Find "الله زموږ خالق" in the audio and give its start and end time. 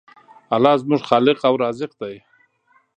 0.55-1.39